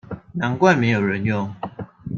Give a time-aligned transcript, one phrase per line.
[0.33, 1.55] 難怪沒有人用